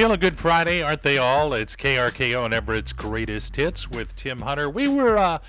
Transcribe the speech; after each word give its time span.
Feeling 0.00 0.18
good 0.18 0.38
Friday, 0.38 0.82
aren't 0.82 1.02
they 1.02 1.18
all? 1.18 1.52
It's 1.52 1.76
KRKO 1.76 2.46
and 2.46 2.54
Everett's 2.54 2.94
Greatest 2.94 3.54
Hits 3.54 3.90
with 3.90 4.16
Tim 4.16 4.40
Hunter. 4.40 4.70
We 4.70 4.88
were 4.88 5.18
uh, 5.18 5.40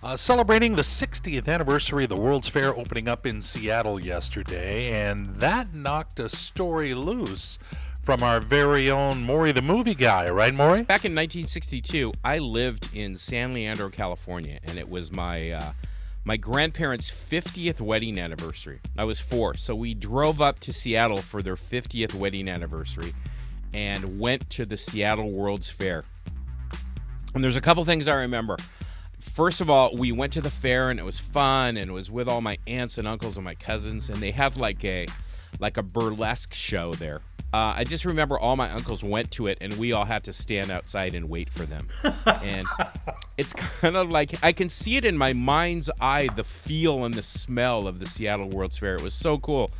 uh, 0.00 0.14
celebrating 0.14 0.76
the 0.76 0.82
60th 0.82 1.48
anniversary 1.48 2.04
of 2.04 2.10
the 2.10 2.16
World's 2.16 2.46
Fair 2.46 2.68
opening 2.68 3.08
up 3.08 3.26
in 3.26 3.42
Seattle 3.42 3.98
yesterday, 3.98 4.92
and 4.92 5.28
that 5.40 5.74
knocked 5.74 6.20
a 6.20 6.28
story 6.28 6.94
loose 6.94 7.58
from 8.00 8.22
our 8.22 8.38
very 8.38 8.92
own 8.92 9.24
Maury 9.24 9.50
the 9.50 9.60
movie 9.60 9.96
guy, 9.96 10.30
right, 10.30 10.54
Maury? 10.54 10.84
Back 10.84 11.04
in 11.04 11.12
1962, 11.12 12.12
I 12.22 12.38
lived 12.38 12.88
in 12.94 13.16
San 13.16 13.52
Leandro, 13.52 13.88
California, 13.88 14.60
and 14.62 14.78
it 14.78 14.88
was 14.88 15.10
my 15.10 15.50
uh, 15.50 15.72
my 16.24 16.36
grandparents' 16.36 17.10
50th 17.10 17.80
wedding 17.80 18.20
anniversary. 18.20 18.78
I 18.96 19.02
was 19.02 19.20
four, 19.20 19.56
so 19.56 19.74
we 19.74 19.94
drove 19.94 20.40
up 20.40 20.60
to 20.60 20.72
Seattle 20.72 21.22
for 21.22 21.42
their 21.42 21.56
50th 21.56 22.14
wedding 22.14 22.48
anniversary 22.48 23.12
and 23.76 24.18
went 24.18 24.48
to 24.48 24.64
the 24.64 24.76
Seattle 24.76 25.30
World's 25.30 25.68
Fair. 25.68 26.02
And 27.34 27.44
there's 27.44 27.58
a 27.58 27.60
couple 27.60 27.84
things 27.84 28.08
I 28.08 28.14
remember. 28.14 28.56
First 29.20 29.60
of 29.60 29.68
all, 29.68 29.94
we 29.94 30.12
went 30.12 30.32
to 30.32 30.40
the 30.40 30.48
fair 30.48 30.88
and 30.88 30.98
it 30.98 31.02
was 31.02 31.20
fun 31.20 31.76
and 31.76 31.90
it 31.90 31.92
was 31.92 32.10
with 32.10 32.26
all 32.26 32.40
my 32.40 32.56
aunts 32.66 32.96
and 32.96 33.06
uncles 33.06 33.36
and 33.36 33.44
my 33.44 33.54
cousins 33.54 34.08
and 34.08 34.22
they 34.22 34.30
had 34.30 34.56
like 34.56 34.82
a 34.82 35.06
like 35.60 35.76
a 35.76 35.82
burlesque 35.82 36.54
show 36.54 36.94
there. 36.94 37.20
Uh, 37.52 37.74
I 37.76 37.84
just 37.84 38.06
remember 38.06 38.38
all 38.38 38.56
my 38.56 38.70
uncles 38.70 39.04
went 39.04 39.30
to 39.32 39.46
it 39.46 39.58
and 39.60 39.74
we 39.74 39.92
all 39.92 40.06
had 40.06 40.24
to 40.24 40.32
stand 40.32 40.70
outside 40.70 41.14
and 41.14 41.28
wait 41.28 41.50
for 41.50 41.66
them. 41.66 41.86
and 42.42 42.66
it's 43.36 43.52
kind 43.52 43.96
of 43.96 44.10
like 44.10 44.42
I 44.42 44.52
can 44.52 44.70
see 44.70 44.96
it 44.96 45.04
in 45.04 45.18
my 45.18 45.34
mind's 45.34 45.90
eye 46.00 46.30
the 46.34 46.44
feel 46.44 47.04
and 47.04 47.12
the 47.12 47.22
smell 47.22 47.86
of 47.86 47.98
the 47.98 48.06
Seattle 48.06 48.48
World's 48.48 48.78
Fair. 48.78 48.94
It 48.94 49.02
was 49.02 49.14
so 49.14 49.36
cool. 49.36 49.70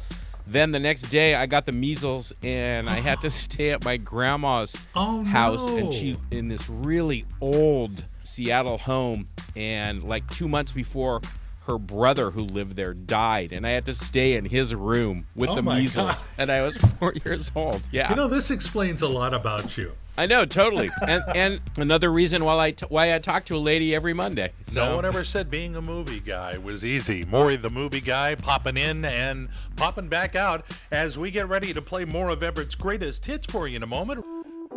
Then 0.47 0.71
the 0.73 0.79
next 0.81 1.03
day, 1.05 1.35
I 1.35 1.47
got 1.47 1.67
the 1.67 1.73
measles 1.73 2.33
and 2.43 2.89
I 2.89 3.01
had 3.01 3.21
to 3.23 3.31
stay 3.45 3.71
at 3.71 3.85
my 3.85 3.97
grandma's 3.97 4.77
Oh, 4.95 5.23
house, 5.25 5.67
no. 5.69 5.77
and 5.77 5.93
she 5.93 6.17
in 6.31 6.49
this 6.49 6.69
really 6.69 7.25
old 7.41 8.03
Seattle 8.23 8.79
home. 8.79 9.27
And 9.57 10.03
like 10.05 10.29
two 10.31 10.49
months 10.49 10.73
before, 10.73 11.21
her 11.67 11.79
brother 11.79 12.31
who 12.31 12.43
lived 12.43 12.77
there 12.77 12.95
died, 12.95 13.53
and 13.53 13.67
I 13.67 13.71
had 13.71 13.87
to 13.87 13.95
stay 13.95 14.35
in 14.35 14.45
his 14.45 14.73
room 14.75 15.25
with 15.35 15.51
Oh 15.51 15.57
the 15.57 15.63
measles. 15.63 16.25
God. 16.25 16.27
And 16.39 16.51
I 16.51 16.63
was 16.63 16.77
four 16.99 17.13
years 17.25 17.51
old. 17.57 17.83
Yeah, 17.91 18.11
You 18.11 18.17
know, 18.17 18.29
this 18.29 18.51
explains 18.53 19.03
a 19.03 19.09
lot 19.09 19.35
about 19.35 19.77
you. 19.77 19.91
I 20.19 20.27
know 20.27 20.45
totally. 20.45 20.91
And 21.07 21.23
and 21.35 21.61
another 21.79 22.11
reason 22.11 22.45
why 22.45 22.59
I 22.67 22.71
t- 22.73 22.87
why 22.89 23.15
I 23.15 23.19
talk 23.19 23.45
to 23.47 23.57
a 23.57 23.59
lady 23.59 23.95
every 23.95 24.13
Monday. 24.13 24.51
So 24.67 24.85
No 24.89 24.97
one 24.97 25.05
ever 25.05 25.25
said 25.25 25.51
being 25.51 25.77
a 25.77 25.83
movie 25.83 26.21
guy 26.21 26.59
was 26.59 26.85
easy. 26.85 27.25
Maury, 27.25 27.57
the 27.57 27.71
movie 27.71 28.01
guy, 28.01 28.35
popping 28.35 28.77
in 28.77 29.05
and 29.05 29.49
popping 29.77 30.09
back 30.09 30.35
out 30.35 30.65
as 30.91 31.17
we 31.17 31.31
get 31.31 31.49
ready 31.49 31.73
to 31.73 31.83
play 31.83 32.05
more 32.05 32.31
of 32.31 32.43
Everett's 32.43 32.75
greatest 32.75 33.25
hits 33.27 33.47
for 33.47 33.69
you 33.69 33.77
in 33.77 33.83
a 33.83 33.87
moment. 33.87 34.25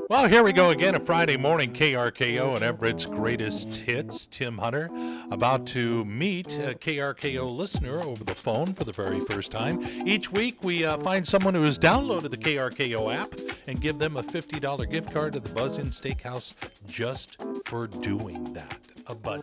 Well, 0.09 0.27
here 0.27 0.43
we 0.43 0.53
go 0.53 0.71
again, 0.71 0.95
a 0.95 0.99
Friday 0.99 1.37
morning 1.37 1.71
KRKO 1.71 2.55
and 2.55 2.63
Everett's 2.63 3.05
greatest 3.05 3.75
hits. 3.75 4.25
Tim 4.25 4.57
Hunter 4.57 4.89
about 5.29 5.67
to 5.67 6.03
meet 6.05 6.57
a 6.57 6.71
KRKO 6.71 7.47
listener 7.55 8.01
over 8.01 8.23
the 8.23 8.33
phone 8.33 8.73
for 8.73 8.85
the 8.85 8.91
very 8.91 9.19
first 9.19 9.51
time. 9.51 9.79
Each 10.07 10.31
week, 10.31 10.63
we 10.63 10.83
uh, 10.83 10.97
find 10.97 11.27
someone 11.27 11.53
who 11.53 11.61
has 11.61 11.77
downloaded 11.77 12.31
the 12.31 12.37
KRKO 12.37 13.13
app 13.13 13.29
and 13.69 13.79
give 13.79 13.99
them 13.99 14.17
a 14.17 14.23
$50 14.23 14.89
gift 14.89 15.13
card 15.13 15.33
to 15.33 15.39
the 15.39 15.49
Buzz 15.49 15.77
Inn 15.77 15.87
Steakhouse 15.89 16.55
just 16.87 17.37
for 17.65 17.85
doing 17.85 18.51
that. 18.53 18.79
Uh, 19.05 19.13
but 19.13 19.41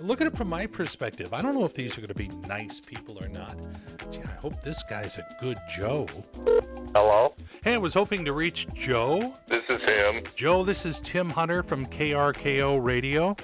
look 0.00 0.22
at 0.22 0.26
it 0.26 0.34
from 0.34 0.48
my 0.48 0.66
perspective. 0.66 1.34
I 1.34 1.42
don't 1.42 1.54
know 1.54 1.64
if 1.66 1.74
these 1.74 1.92
are 1.96 2.00
going 2.00 2.08
to 2.08 2.14
be 2.14 2.28
nice 2.48 2.80
people 2.80 3.22
or 3.22 3.28
not. 3.28 3.54
Gee, 4.10 4.20
I 4.22 4.40
hope 4.40 4.62
this 4.62 4.82
guy's 4.84 5.18
a 5.18 5.26
good 5.42 5.58
Joe. 5.76 6.06
Hello, 6.94 7.34
Hey, 7.62 7.74
I 7.74 7.78
was 7.78 7.92
hoping 7.92 8.24
to 8.24 8.32
reach 8.32 8.66
Joe. 8.72 9.34
this 9.46 9.64
is 9.68 9.82
him. 9.90 10.22
Joe, 10.34 10.62
this 10.64 10.86
is 10.86 10.98
Tim 11.00 11.28
Hunter 11.28 11.62
from 11.62 11.84
KRKO 11.86 12.82
Radio. 12.82 13.36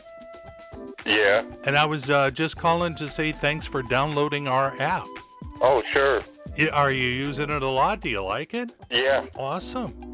Yeah. 1.05 1.45
And 1.65 1.77
I 1.77 1.85
was 1.85 2.09
uh, 2.09 2.31
just 2.31 2.57
calling 2.57 2.95
to 2.95 3.07
say 3.07 3.33
thanks 3.33 3.67
for 3.67 3.83
downloading 3.83 4.49
our 4.49 4.75
app. 4.81 5.05
Oh, 5.61 5.83
sure. 5.93 6.23
Are 6.73 6.91
you 6.91 7.05
using 7.09 7.51
it 7.51 7.63
a 7.63 7.69
lot? 7.69 8.01
Do 8.01 8.09
you 8.09 8.23
like 8.23 8.55
it? 8.55 8.73
Yeah. 8.91 9.25
Awesome. 9.37 10.12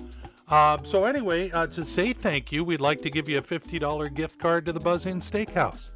Uh, 0.50 0.78
so, 0.82 1.04
anyway, 1.04 1.50
uh, 1.50 1.66
to 1.66 1.84
say 1.84 2.12
thank 2.12 2.50
you, 2.50 2.64
we'd 2.64 2.80
like 2.80 3.02
to 3.02 3.10
give 3.10 3.28
you 3.28 3.38
a 3.38 3.42
$50 3.42 4.14
gift 4.14 4.38
card 4.38 4.64
to 4.66 4.72
the 4.72 4.80
Buzz 4.80 5.06
Inn 5.06 5.20
Steakhouse. 5.20 5.90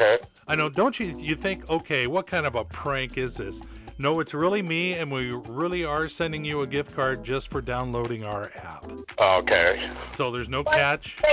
Okay. 0.00 0.18
I 0.46 0.56
know, 0.56 0.68
don't 0.68 0.98
you? 0.98 1.14
You 1.18 1.34
think, 1.34 1.68
okay, 1.68 2.06
what 2.06 2.26
kind 2.26 2.46
of 2.46 2.54
a 2.54 2.64
prank 2.64 3.18
is 3.18 3.36
this? 3.36 3.60
No, 3.98 4.20
it's 4.20 4.32
really 4.32 4.62
me, 4.62 4.94
and 4.94 5.10
we 5.10 5.32
really 5.48 5.84
are 5.84 6.08
sending 6.08 6.44
you 6.44 6.62
a 6.62 6.66
gift 6.66 6.94
card 6.94 7.24
just 7.24 7.48
for 7.48 7.60
downloading 7.60 8.24
our 8.24 8.52
app. 8.54 8.86
Okay. 9.20 9.90
So 10.14 10.30
there's 10.30 10.48
no 10.48 10.64
catch. 10.64 11.20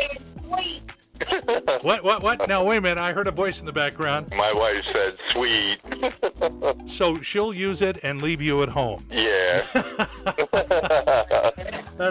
What? 1.82 2.04
What? 2.04 2.22
What? 2.22 2.48
Now 2.48 2.64
wait 2.66 2.78
a 2.78 2.82
minute. 2.82 2.98
I 2.98 3.14
heard 3.14 3.28
a 3.28 3.32
voice 3.32 3.62
in 3.62 3.66
the 3.66 3.72
background. 3.72 4.30
My 4.32 4.52
wife 4.54 4.84
said 4.94 5.18
sweet. 5.30 5.80
So 6.88 7.22
she'll 7.22 7.54
use 7.54 7.82
it 7.82 8.00
and 8.04 8.22
leave 8.22 8.42
you 8.42 8.62
at 8.64 8.70
home. 8.70 9.06
Yeah. 9.10 9.66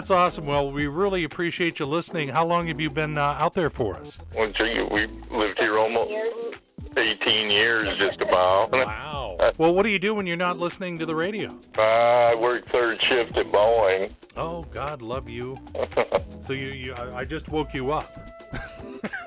That's 0.05 0.37
awesome. 0.37 0.45
Well, 0.45 0.71
we 0.71 0.85
really 0.85 1.23
appreciate 1.23 1.79
you 1.79 1.87
listening. 1.87 2.29
How 2.29 2.45
long 2.45 2.67
have 2.67 2.79
you 2.79 2.91
been 2.91 3.17
uh, 3.17 3.37
out 3.39 3.55
there 3.55 3.71
for 3.71 3.95
us? 3.95 4.19
Well, 4.35 4.51
gee, 4.51 4.83
we 4.91 5.07
lived 5.35 5.59
here 5.59 5.79
almost 5.79 6.11
18 6.95 7.49
years, 7.49 7.97
just 7.97 8.21
about. 8.21 8.71
Wow. 8.71 9.11
Well, 9.57 9.73
what 9.73 9.83
do 9.83 9.89
you 9.89 9.99
do 9.99 10.13
when 10.13 10.27
you're 10.27 10.37
not 10.37 10.59
listening 10.59 10.99
to 10.99 11.05
the 11.05 11.15
radio? 11.15 11.57
Uh, 11.77 11.81
I 11.81 12.35
work 12.35 12.65
third 12.65 13.01
shift 13.01 13.37
at 13.37 13.51
Boeing. 13.51 14.11
Oh, 14.37 14.63
God, 14.71 15.01
love 15.01 15.27
you. 15.27 15.57
So 16.39 16.53
you, 16.53 16.67
you 16.67 16.93
I, 16.93 17.19
I 17.19 17.25
just 17.25 17.49
woke 17.49 17.73
you 17.73 17.91
up. 17.91 18.34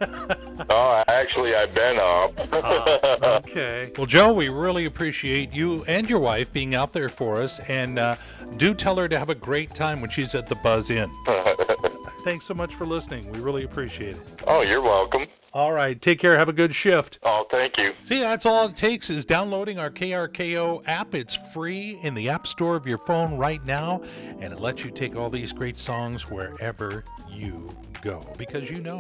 Oh, 0.71 1.03
actually, 1.07 1.55
I've 1.55 1.73
been 1.75 1.99
up. 1.99 2.33
Ah, 2.53 3.37
okay. 3.39 3.93
Well, 3.97 4.07
Joe, 4.07 4.33
we 4.33 4.49
really 4.49 4.87
appreciate 4.87 5.53
you 5.53 5.85
and 5.87 6.11
your 6.11 6.19
wife 6.19 6.53
being 6.53 6.75
out 6.75 6.93
there 6.93 7.09
for 7.09 7.41
us, 7.41 7.61
and 7.69 7.99
uh, 7.99 8.17
do 8.57 8.75
tell 8.75 8.97
her 8.97 9.09
to 9.09 9.19
have 9.19 9.31
a 9.31 9.35
great 9.37 9.73
time 9.75 10.01
when 10.01 10.11
she's 10.11 10.35
at 10.35 10.49
the 10.49 10.57
Buzz 10.57 10.91
Inn. 10.91 11.11
Thanks 12.25 12.45
so 12.45 12.55
much 12.55 12.75
for 12.75 12.87
listening. 12.87 13.31
We 13.31 13.39
really 13.39 13.63
appreciate 13.65 14.17
it. 14.17 14.43
oh, 14.49 14.63
you're 14.63 14.83
welcome. 14.83 15.27
All 15.55 15.73
right. 15.73 16.01
Take 16.01 16.19
care. 16.19 16.37
Have 16.37 16.49
a 16.51 16.53
good 16.53 16.75
shift. 16.75 17.19
Oh, 17.23 17.47
thank 17.51 17.81
you. 17.81 17.95
See, 18.03 18.21
that's 18.21 18.45
all 18.45 18.67
it 18.67 18.77
takes 18.77 19.09
is 19.09 19.25
downloading 19.25 19.79
our 19.79 19.91
KRKO 19.91 20.83
app. 20.87 21.15
It's 21.15 21.35
free 21.35 21.99
in 22.03 22.15
the 22.15 22.29
App 22.29 22.47
Store 22.47 22.77
of 22.77 22.87
your 22.87 22.99
phone 22.99 23.39
right 23.39 23.65
now, 23.65 24.03
and 24.41 24.53
it 24.53 24.61
lets 24.61 24.85
you 24.85 24.91
take 24.91 25.17
all 25.17 25.31
these 25.31 25.53
great 25.53 25.79
songs 25.79 26.29
wherever 26.31 27.03
you 27.31 27.71
go 28.03 28.27
because 28.37 28.71
you 28.71 28.81
know 28.81 28.99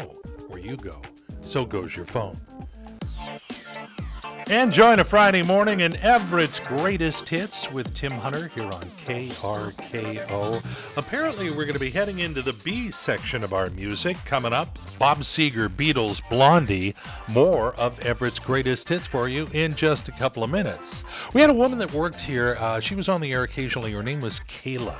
where 0.48 0.60
you 0.60 0.76
go. 0.76 1.00
So 1.40 1.64
goes 1.64 1.96
your 1.96 2.04
phone. 2.04 2.38
And 4.50 4.72
join 4.72 4.98
a 4.98 5.04
Friday 5.04 5.42
morning 5.42 5.80
in 5.80 5.94
Everett's 5.96 6.58
greatest 6.58 7.28
hits 7.28 7.70
with 7.70 7.92
Tim 7.92 8.12
Hunter 8.12 8.50
here 8.56 8.64
on 8.64 8.80
KRKO. 9.04 10.56
Apparently, 10.96 11.50
we're 11.50 11.66
going 11.66 11.74
to 11.74 11.78
be 11.78 11.90
heading 11.90 12.20
into 12.20 12.40
the 12.40 12.54
B 12.54 12.90
section 12.90 13.44
of 13.44 13.52
our 13.52 13.68
music 13.68 14.16
coming 14.24 14.54
up. 14.54 14.78
Bob 14.98 15.18
Seger, 15.18 15.68
Beatles, 15.68 16.22
Blondie, 16.30 16.94
more 17.28 17.74
of 17.74 18.00
Everett's 18.00 18.38
greatest 18.38 18.88
hits 18.88 19.06
for 19.06 19.28
you 19.28 19.46
in 19.52 19.74
just 19.74 20.08
a 20.08 20.12
couple 20.12 20.42
of 20.42 20.48
minutes. 20.48 21.04
We 21.34 21.42
had 21.42 21.50
a 21.50 21.54
woman 21.54 21.78
that 21.80 21.92
worked 21.92 22.22
here. 22.22 22.56
Uh, 22.58 22.80
she 22.80 22.94
was 22.94 23.10
on 23.10 23.20
the 23.20 23.34
air 23.34 23.42
occasionally. 23.42 23.92
Her 23.92 24.02
name 24.02 24.22
was 24.22 24.40
Kayla. 24.48 24.96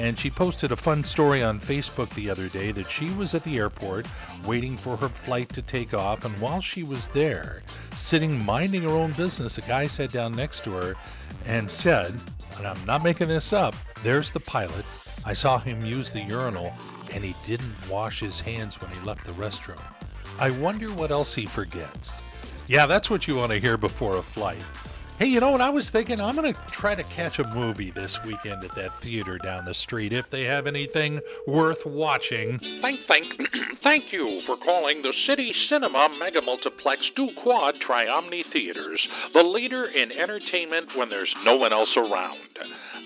And 0.00 0.18
she 0.18 0.30
posted 0.30 0.72
a 0.72 0.76
fun 0.76 1.04
story 1.04 1.44
on 1.44 1.60
Facebook 1.60 2.12
the 2.14 2.28
other 2.28 2.48
day 2.48 2.72
that 2.72 2.90
she 2.90 3.10
was 3.10 3.34
at 3.34 3.44
the 3.44 3.58
airport 3.58 4.06
waiting 4.44 4.76
for 4.76 4.96
her 4.96 5.08
flight 5.08 5.48
to 5.50 5.62
take 5.62 5.94
off. 5.94 6.24
And 6.24 6.36
while 6.40 6.60
she 6.60 6.82
was 6.82 7.06
there, 7.08 7.62
sitting 8.00 8.44
minding 8.44 8.82
her 8.82 8.90
own 8.90 9.12
business, 9.12 9.58
a 9.58 9.62
guy 9.62 9.86
sat 9.86 10.10
down 10.10 10.32
next 10.32 10.64
to 10.64 10.72
her 10.72 10.94
and 11.46 11.70
said, 11.70 12.14
and 12.56 12.66
I'm 12.66 12.84
not 12.84 13.04
making 13.04 13.28
this 13.28 13.52
up, 13.52 13.74
there's 14.02 14.30
the 14.30 14.40
pilot. 14.40 14.84
I 15.24 15.34
saw 15.34 15.58
him 15.58 15.84
use 15.84 16.12
the 16.12 16.20
urinal 16.20 16.72
and 17.12 17.22
he 17.22 17.34
didn't 17.44 17.74
wash 17.88 18.20
his 18.20 18.40
hands 18.40 18.80
when 18.80 18.90
he 18.90 19.00
left 19.00 19.26
the 19.26 19.32
restroom. 19.32 19.82
I 20.38 20.50
wonder 20.58 20.88
what 20.88 21.10
else 21.10 21.34
he 21.34 21.46
forgets. 21.46 22.22
Yeah, 22.66 22.86
that's 22.86 23.10
what 23.10 23.28
you 23.28 23.36
want 23.36 23.52
to 23.52 23.58
hear 23.58 23.76
before 23.76 24.16
a 24.16 24.22
flight. 24.22 24.64
Hey, 25.18 25.26
you 25.26 25.40
know 25.40 25.50
what 25.50 25.60
I 25.60 25.68
was 25.68 25.90
thinking? 25.90 26.18
I'm 26.18 26.34
going 26.34 26.54
to 26.54 26.60
try 26.68 26.94
to 26.94 27.02
catch 27.04 27.40
a 27.40 27.54
movie 27.54 27.90
this 27.90 28.22
weekend 28.24 28.64
at 28.64 28.74
that 28.76 28.98
theater 29.00 29.36
down 29.36 29.66
the 29.66 29.74
street 29.74 30.14
if 30.14 30.30
they 30.30 30.44
have 30.44 30.66
anything 30.66 31.20
worth 31.46 31.84
watching. 31.84 32.58
Thank, 32.80 33.00
thank, 33.06 33.26
thank 33.82 34.12
you 34.12 34.42
for 34.46 34.56
calling 34.56 35.02
the 35.02 35.12
City 35.28 35.52
Cinema 35.68 36.08
Mega 36.18 36.40
Multiplex 36.42 37.00
Du 37.16 37.28
Quad 37.42 37.74
Triomni 37.86 38.42
Theaters, 38.52 39.00
the 39.32 39.42
leader 39.42 39.86
in 39.86 40.12
entertainment 40.12 40.88
when 40.96 41.08
there's 41.08 41.32
no 41.44 41.56
one 41.56 41.72
else 41.72 41.92
around. 41.96 42.50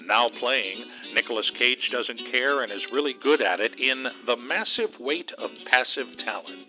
Now 0.06 0.28
playing, 0.40 0.84
Nicolas 1.14 1.48
Cage 1.58 1.90
doesn't 1.92 2.30
care 2.30 2.62
and 2.62 2.72
is 2.72 2.92
really 2.92 3.14
good 3.22 3.40
at 3.40 3.60
it 3.60 3.72
in 3.78 4.04
The 4.26 4.36
Massive 4.36 4.94
Weight 5.00 5.30
of 5.38 5.50
Passive 5.70 6.10
Talent. 6.24 6.68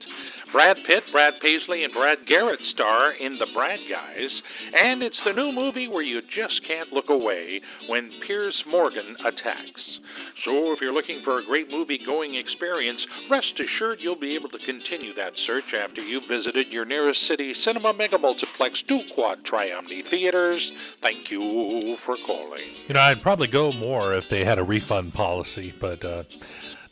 Brad 0.52 0.78
Pitt, 0.88 1.04
Brad 1.12 1.34
Paisley, 1.42 1.84
and 1.84 1.94
Brad 1.94 2.20
Garrett 2.28 2.62
star 2.74 3.12
in 3.12 3.38
The 3.40 3.48
Brad 3.54 3.80
Guys, 3.92 4.32
and 4.74 5.04
it's 5.04 5.20
the 5.26 5.34
new 5.34 5.52
movie 5.52 5.88
where 5.88 6.04
you 6.04 6.22
just 6.22 6.62
can't 6.68 6.94
look 6.94 7.10
away 7.10 7.60
when 7.90 8.12
Piers 8.26 8.56
Morgan 8.68 9.18
attacks. 9.26 9.95
So 10.44 10.74
if 10.74 10.80
you're 10.82 10.94
looking 10.94 11.22
for 11.24 11.40
a 11.40 11.46
great 11.46 11.70
movie 11.70 12.00
going 12.06 12.36
experience, 12.36 13.00
rest 13.32 13.54
assured 13.60 14.00
you'll 14.02 14.20
be 14.20 14.36
able 14.36 14.50
to 14.50 14.58
continue 14.60 15.14
that 15.16 15.32
search 15.48 15.74
after 15.74 16.02
you've 16.02 16.28
visited 16.30 16.68
your 16.72 16.86
nearest 16.86 17.20
city 17.28 17.54
cinema 17.64 17.94
mega 17.94 18.18
multiplex 18.18 18.76
two 18.88 19.00
quad 19.14 19.40
Triomni 19.50 20.08
theaters. 20.10 20.62
Thank 21.02 21.32
you 21.32 21.98
for 22.06 22.18
calling. 22.26 22.68
You 22.88 22.96
know, 22.96 23.02
I'd 23.02 23.22
probably 23.22 23.48
go 23.48 23.72
more 23.72 24.14
if 24.14 24.28
they 24.28 24.44
had 24.44 24.60
a 24.60 24.64
refund 24.64 25.14
policy, 25.14 25.74
but 25.80 26.04
uh, 26.04 26.24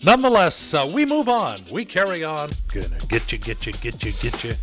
nonetheless, 0.01 0.73
uh, 0.73 0.89
we 0.91 1.05
move 1.05 1.27
on. 1.27 1.65
We 1.71 1.85
carry 1.85 2.23
on. 2.23 2.51
Gonna 2.73 2.87
get 3.09 3.31
you, 3.31 3.37
get 3.39 3.65
you, 3.65 3.73
get 3.73 4.03
you, 4.05 4.13
get 4.13 4.43
you. 4.43 4.53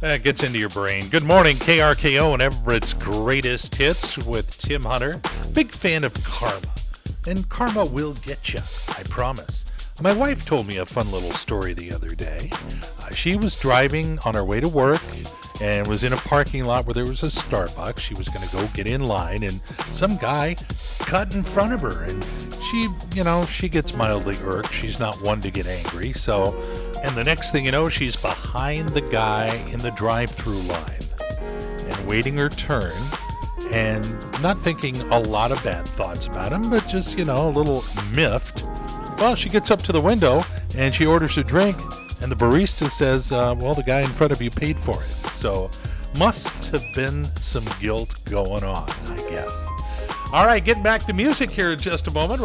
That 0.00 0.22
gets 0.22 0.44
into 0.44 0.60
your 0.60 0.68
brain. 0.68 1.08
Good 1.08 1.24
morning, 1.24 1.56
KRKO 1.56 2.34
and 2.34 2.42
Everett's 2.42 2.94
greatest 2.94 3.74
hits 3.74 4.16
with 4.18 4.56
Tim 4.58 4.82
Hunter. 4.82 5.20
Big 5.52 5.72
fan 5.72 6.04
of 6.04 6.14
karma. 6.22 6.77
And 7.28 7.46
karma 7.50 7.84
will 7.84 8.14
get 8.14 8.54
you, 8.54 8.60
I 8.88 9.02
promise. 9.02 9.66
My 10.00 10.14
wife 10.14 10.46
told 10.46 10.66
me 10.66 10.78
a 10.78 10.86
fun 10.86 11.12
little 11.12 11.32
story 11.32 11.74
the 11.74 11.92
other 11.92 12.14
day. 12.14 12.50
Uh, 12.98 13.10
she 13.10 13.36
was 13.36 13.54
driving 13.54 14.18
on 14.24 14.32
her 14.32 14.46
way 14.46 14.60
to 14.60 14.68
work 14.68 15.02
and 15.60 15.86
was 15.86 16.04
in 16.04 16.14
a 16.14 16.16
parking 16.16 16.64
lot 16.64 16.86
where 16.86 16.94
there 16.94 17.04
was 17.04 17.22
a 17.24 17.26
Starbucks. 17.26 17.98
She 17.98 18.14
was 18.14 18.30
going 18.30 18.48
to 18.48 18.56
go 18.56 18.66
get 18.68 18.86
in 18.86 19.02
line, 19.02 19.42
and 19.42 19.60
some 19.90 20.16
guy 20.16 20.56
cut 21.00 21.34
in 21.34 21.42
front 21.42 21.74
of 21.74 21.80
her. 21.82 22.04
And 22.04 22.24
she, 22.70 22.88
you 23.14 23.24
know, 23.24 23.44
she 23.44 23.68
gets 23.68 23.92
mildly 23.92 24.38
irked. 24.42 24.72
She's 24.72 24.98
not 24.98 25.20
one 25.20 25.42
to 25.42 25.50
get 25.50 25.66
angry. 25.66 26.14
So, 26.14 26.58
and 27.04 27.14
the 27.14 27.24
next 27.24 27.52
thing 27.52 27.66
you 27.66 27.72
know, 27.72 27.90
she's 27.90 28.16
behind 28.16 28.88
the 28.88 29.02
guy 29.02 29.54
in 29.70 29.80
the 29.80 29.90
drive 29.90 30.30
through 30.30 30.60
line 30.60 31.02
and 31.90 32.08
waiting 32.08 32.38
her 32.38 32.48
turn 32.48 32.96
and 33.78 34.42
not 34.42 34.58
thinking 34.58 35.00
a 35.12 35.20
lot 35.20 35.52
of 35.52 35.62
bad 35.62 35.86
thoughts 35.86 36.26
about 36.26 36.50
him, 36.50 36.68
but 36.68 36.86
just, 36.88 37.16
you 37.16 37.24
know, 37.24 37.48
a 37.48 37.50
little 37.50 37.84
miffed. 38.12 38.64
Well, 39.20 39.36
she 39.36 39.48
gets 39.48 39.70
up 39.70 39.82
to 39.82 39.92
the 39.92 40.00
window 40.00 40.44
and 40.76 40.92
she 40.92 41.06
orders 41.06 41.38
a 41.38 41.44
drink, 41.44 41.76
and 42.20 42.30
the 42.30 42.36
barista 42.36 42.90
says, 42.90 43.30
uh, 43.32 43.54
Well, 43.56 43.74
the 43.74 43.84
guy 43.84 44.00
in 44.00 44.10
front 44.10 44.32
of 44.32 44.42
you 44.42 44.50
paid 44.50 44.78
for 44.78 45.00
it. 45.02 45.30
So, 45.32 45.70
must 46.18 46.66
have 46.66 46.82
been 46.94 47.28
some 47.36 47.64
guilt 47.80 48.18
going 48.24 48.64
on, 48.64 48.90
I 49.06 49.16
guess. 49.30 49.68
All 50.32 50.44
right, 50.44 50.64
getting 50.64 50.82
back 50.82 51.04
to 51.04 51.12
music 51.12 51.48
here 51.48 51.70
in 51.72 51.78
just 51.78 52.08
a 52.08 52.10
moment. 52.10 52.36